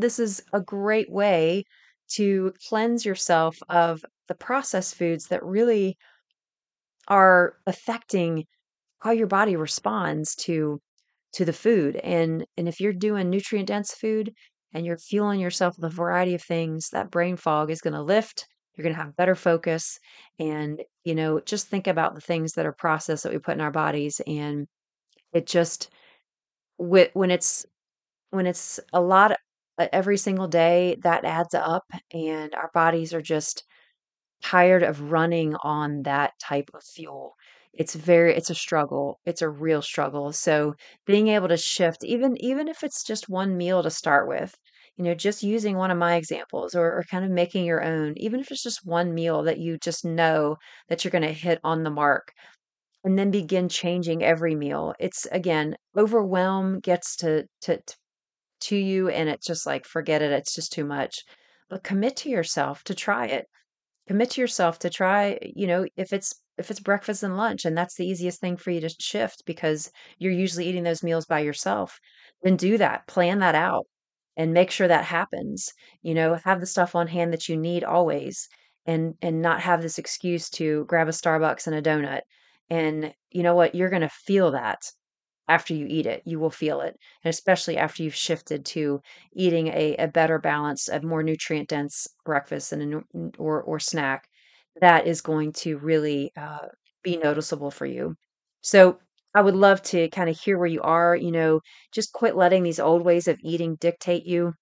this 0.00 0.18
is 0.18 0.42
a 0.52 0.60
great 0.60 1.10
way 1.10 1.64
to 2.14 2.52
cleanse 2.68 3.04
yourself 3.04 3.56
of 3.68 4.04
the 4.28 4.34
processed 4.34 4.94
foods 4.96 5.28
that 5.28 5.44
really 5.44 5.98
are 7.08 7.54
affecting 7.66 8.44
how 9.00 9.12
your 9.12 9.26
body 9.28 9.56
responds 9.56 10.36
to 10.36 10.80
to 11.34 11.46
the 11.46 11.54
food. 11.54 11.96
And 11.96 12.46
and 12.56 12.68
if 12.68 12.80
you're 12.80 12.92
doing 12.92 13.30
nutrient 13.30 13.68
dense 13.68 13.94
food 13.94 14.34
and 14.74 14.86
you're 14.86 14.98
fueling 14.98 15.40
yourself 15.40 15.76
with 15.78 15.92
a 15.92 15.94
variety 15.96 16.34
of 16.34 16.42
things 16.42 16.90
that 16.90 17.10
brain 17.10 17.36
fog 17.36 17.70
is 17.70 17.82
going 17.82 17.94
to 17.94 18.02
lift 18.02 18.46
you're 18.76 18.84
going 18.84 18.94
to 18.96 19.02
have 19.02 19.16
better 19.16 19.34
focus 19.34 19.98
and 20.38 20.82
you 21.04 21.14
know 21.16 21.40
just 21.40 21.68
think 21.68 21.88
about 21.88 22.14
the 22.14 22.20
things 22.22 22.52
that 22.54 22.66
are 22.66 22.72
processed 22.74 23.24
that 23.24 23.32
we 23.32 23.38
put 23.40 23.54
in 23.54 23.60
our 23.62 23.72
bodies 23.72 24.20
and 24.26 24.68
it 25.32 25.46
just 25.46 25.90
wh- 26.78 27.14
when 27.14 27.30
it's 27.30 27.66
when 28.30 28.46
it's 28.46 28.80
a 28.92 29.00
lot 29.00 29.36
every 29.78 30.16
single 30.18 30.48
day, 30.48 30.96
that 31.02 31.24
adds 31.24 31.54
up, 31.54 31.84
and 32.12 32.54
our 32.54 32.70
bodies 32.74 33.12
are 33.14 33.22
just 33.22 33.64
tired 34.42 34.82
of 34.82 35.10
running 35.10 35.54
on 35.62 36.02
that 36.02 36.32
type 36.40 36.70
of 36.74 36.82
fuel. 36.84 37.34
It's 37.72 37.94
very 37.94 38.34
it's 38.34 38.50
a 38.50 38.54
struggle. 38.54 39.20
It's 39.26 39.42
a 39.42 39.48
real 39.50 39.82
struggle. 39.82 40.32
So 40.32 40.74
being 41.06 41.28
able 41.28 41.48
to 41.48 41.56
shift, 41.58 42.04
even 42.04 42.36
even 42.42 42.68
if 42.68 42.82
it's 42.84 43.04
just 43.04 43.28
one 43.28 43.56
meal 43.56 43.82
to 43.82 43.90
start 43.90 44.28
with, 44.28 44.54
you 44.96 45.04
know, 45.04 45.14
just 45.14 45.42
using 45.42 45.76
one 45.76 45.90
of 45.90 45.98
my 45.98 46.16
examples 46.16 46.74
or, 46.74 46.86
or 46.98 47.04
kind 47.10 47.24
of 47.24 47.30
making 47.30 47.64
your 47.66 47.82
own, 47.82 48.14
even 48.16 48.40
if 48.40 48.50
it's 48.50 48.62
just 48.62 48.86
one 48.86 49.12
meal 49.14 49.42
that 49.44 49.58
you 49.58 49.76
just 49.78 50.04
know 50.04 50.56
that 50.88 51.04
you're 51.04 51.10
going 51.12 51.22
to 51.22 51.32
hit 51.32 51.60
on 51.64 51.82
the 51.82 51.90
mark 51.90 52.32
and 53.04 53.18
then 53.18 53.30
begin 53.30 53.68
changing 53.68 54.22
every 54.22 54.54
meal. 54.54 54.94
It's 55.00 55.26
again, 55.32 55.76
overwhelm 55.96 56.80
gets 56.80 57.16
to 57.16 57.46
to, 57.62 57.78
to 57.80 57.96
to 58.60 58.76
you 58.76 59.08
and 59.08 59.28
it's 59.28 59.46
just 59.46 59.66
like, 59.66 59.84
forget 59.84 60.22
it, 60.22 60.32
it's 60.32 60.54
just 60.54 60.72
too 60.72 60.84
much. 60.84 61.22
But 61.68 61.84
commit 61.84 62.16
to 62.18 62.30
yourself 62.30 62.84
to 62.84 62.94
try 62.94 63.26
it. 63.26 63.46
Commit 64.08 64.30
to 64.32 64.40
yourself 64.40 64.78
to 64.80 64.90
try, 64.90 65.38
you 65.42 65.66
know, 65.66 65.86
if 65.96 66.12
it's 66.12 66.34
if 66.58 66.70
it's 66.70 66.80
breakfast 66.80 67.22
and 67.22 67.36
lunch 67.36 67.64
and 67.64 67.76
that's 67.76 67.96
the 67.96 68.06
easiest 68.06 68.40
thing 68.40 68.56
for 68.56 68.70
you 68.70 68.80
to 68.80 68.88
shift 68.88 69.42
because 69.46 69.90
you're 70.18 70.32
usually 70.32 70.66
eating 70.66 70.84
those 70.84 71.02
meals 71.02 71.26
by 71.26 71.40
yourself, 71.40 71.98
then 72.42 72.56
do 72.56 72.78
that. 72.78 73.06
Plan 73.06 73.40
that 73.40 73.54
out 73.54 73.86
and 74.36 74.54
make 74.54 74.70
sure 74.70 74.88
that 74.88 75.04
happens. 75.04 75.70
You 76.02 76.14
know, 76.14 76.34
have 76.44 76.60
the 76.60 76.66
stuff 76.66 76.94
on 76.94 77.08
hand 77.08 77.32
that 77.32 77.48
you 77.48 77.56
need 77.56 77.84
always 77.84 78.48
and 78.86 79.14
and 79.20 79.42
not 79.42 79.60
have 79.60 79.82
this 79.82 79.98
excuse 79.98 80.48
to 80.50 80.84
grab 80.86 81.08
a 81.08 81.12
Starbucks 81.12 81.66
and 81.66 81.76
a 81.76 81.82
donut. 81.82 82.22
And 82.70 83.12
you 83.30 83.42
know 83.42 83.54
what? 83.54 83.74
You're 83.74 83.90
going 83.90 84.02
to 84.02 84.08
feel 84.08 84.52
that 84.52 84.78
after 85.48 85.74
you 85.74 85.86
eat 85.88 86.06
it. 86.06 86.22
You 86.24 86.38
will 86.38 86.50
feel 86.50 86.80
it. 86.80 86.96
And 87.24 87.30
especially 87.30 87.76
after 87.76 88.02
you've 88.02 88.14
shifted 88.14 88.64
to 88.66 89.00
eating 89.34 89.68
a, 89.68 89.96
a 89.96 90.08
better 90.08 90.38
balance, 90.38 90.88
a 90.88 91.00
more 91.02 91.22
nutrient 91.22 91.68
dense 91.68 92.06
breakfast 92.24 92.72
and 92.72 92.94
a, 92.94 93.02
or, 93.38 93.62
or 93.62 93.78
snack, 93.80 94.28
that 94.80 95.06
is 95.06 95.20
going 95.20 95.52
to 95.52 95.78
really 95.78 96.32
uh, 96.36 96.66
be 97.02 97.16
noticeable 97.16 97.70
for 97.70 97.86
you. 97.86 98.14
So 98.62 98.98
I 99.34 99.42
would 99.42 99.54
love 99.54 99.82
to 99.84 100.08
kind 100.10 100.28
of 100.28 100.38
hear 100.38 100.58
where 100.58 100.66
you 100.66 100.82
are. 100.82 101.14
You 101.16 101.32
know, 101.32 101.60
just 101.92 102.12
quit 102.12 102.36
letting 102.36 102.62
these 102.62 102.80
old 102.80 103.04
ways 103.04 103.28
of 103.28 103.38
eating 103.42 103.76
dictate 103.76 104.26
you 104.26 104.54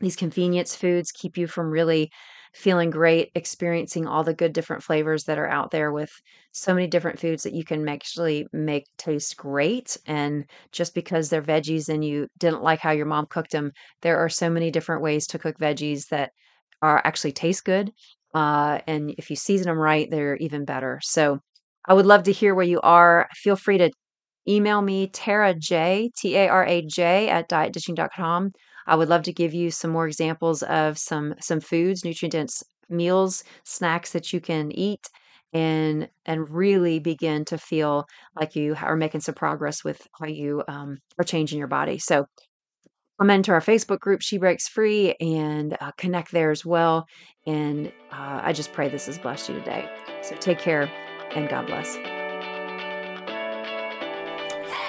these 0.00 0.16
convenience 0.16 0.74
foods 0.74 1.12
keep 1.12 1.36
you 1.36 1.46
from 1.46 1.70
really 1.70 2.10
feeling 2.52 2.90
great, 2.90 3.30
experiencing 3.34 4.06
all 4.06 4.24
the 4.24 4.34
good 4.34 4.52
different 4.52 4.82
flavors 4.82 5.24
that 5.24 5.38
are 5.38 5.48
out 5.48 5.70
there 5.70 5.92
with 5.92 6.10
so 6.52 6.74
many 6.74 6.86
different 6.86 7.20
foods 7.20 7.44
that 7.44 7.52
you 7.52 7.64
can 7.64 7.88
actually 7.88 8.46
make 8.52 8.86
taste 8.98 9.36
great. 9.36 9.96
And 10.06 10.44
just 10.72 10.94
because 10.94 11.28
they're 11.28 11.42
veggies 11.42 11.88
and 11.88 12.04
you 12.04 12.26
didn't 12.38 12.62
like 12.62 12.80
how 12.80 12.90
your 12.90 13.06
mom 13.06 13.26
cooked 13.26 13.52
them, 13.52 13.70
there 14.02 14.18
are 14.18 14.28
so 14.28 14.50
many 14.50 14.70
different 14.70 15.02
ways 15.02 15.26
to 15.28 15.38
cook 15.38 15.58
veggies 15.58 16.08
that 16.08 16.32
are 16.82 17.00
actually 17.04 17.32
taste 17.32 17.64
good. 17.64 17.92
Uh, 18.34 18.80
and 18.86 19.14
if 19.18 19.30
you 19.30 19.36
season 19.36 19.66
them 19.66 19.78
right, 19.78 20.10
they're 20.10 20.36
even 20.36 20.64
better. 20.64 20.98
So 21.02 21.38
I 21.86 21.94
would 21.94 22.06
love 22.06 22.24
to 22.24 22.32
hear 22.32 22.54
where 22.54 22.64
you 22.64 22.80
are. 22.80 23.28
Feel 23.34 23.56
free 23.56 23.78
to 23.78 23.90
email 24.48 24.82
me, 24.82 25.08
Tara 25.08 25.54
J, 25.54 26.10
T 26.16 26.36
A 26.36 26.48
R 26.48 26.64
A 26.66 26.82
J, 26.82 27.28
at 27.28 27.48
dietdishing.com. 27.48 28.52
I 28.86 28.96
would 28.96 29.08
love 29.08 29.22
to 29.24 29.32
give 29.32 29.54
you 29.54 29.70
some 29.70 29.90
more 29.90 30.06
examples 30.06 30.62
of 30.62 30.98
some 30.98 31.34
some 31.40 31.60
foods, 31.60 32.04
nutrient 32.04 32.32
dense 32.32 32.62
meals, 32.88 33.44
snacks 33.64 34.12
that 34.12 34.32
you 34.32 34.40
can 34.40 34.72
eat 34.72 35.06
and 35.52 36.08
and 36.26 36.48
really 36.50 36.98
begin 36.98 37.44
to 37.46 37.58
feel 37.58 38.06
like 38.38 38.54
you 38.54 38.76
are 38.80 38.96
making 38.96 39.20
some 39.20 39.34
progress 39.34 39.84
with 39.84 40.00
how 40.18 40.26
you 40.26 40.62
um, 40.68 40.98
are 41.18 41.24
changing 41.24 41.58
your 41.58 41.68
body. 41.68 41.98
So 41.98 42.26
come 43.20 43.30
into 43.30 43.52
our 43.52 43.60
Facebook 43.60 44.00
group, 44.00 44.22
She 44.22 44.38
Breaks 44.38 44.68
Free, 44.68 45.14
and 45.20 45.76
uh, 45.80 45.92
connect 45.98 46.32
there 46.32 46.50
as 46.50 46.64
well. 46.64 47.06
And 47.46 47.88
uh, 48.12 48.40
I 48.42 48.52
just 48.52 48.72
pray 48.72 48.88
this 48.88 49.06
has 49.06 49.18
blessed 49.18 49.48
you 49.48 49.56
today. 49.56 49.88
So 50.22 50.36
take 50.36 50.58
care 50.58 50.90
and 51.32 51.48
God 51.48 51.66
bless. 51.66 52.19